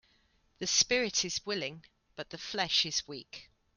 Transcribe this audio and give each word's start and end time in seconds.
The 0.57 0.65
spirit 0.65 1.23
is 1.25 1.45
willing 1.45 1.85
but 2.15 2.31
the 2.31 2.39
flesh 2.39 2.87
is 2.87 3.07
weak. 3.07 3.51